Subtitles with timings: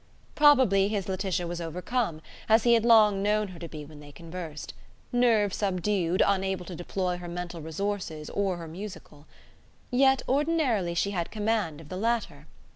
[0.33, 4.11] Probably his Laetitia was overcome, as he had long known her to be when they
[4.11, 4.73] conversed;
[5.11, 9.27] nerve subdued, unable to deploy her mental resources or her musical.
[9.91, 12.47] Yet ordinarily she had command of the latter.